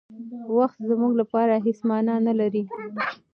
[0.57, 2.63] وخت زموږ لپاره هېڅ مانا نه لري.